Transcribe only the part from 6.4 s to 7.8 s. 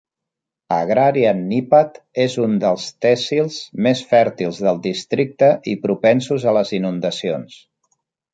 a les inundacions.